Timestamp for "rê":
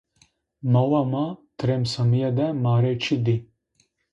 2.83-2.93